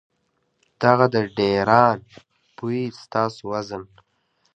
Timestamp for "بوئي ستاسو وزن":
2.55-3.83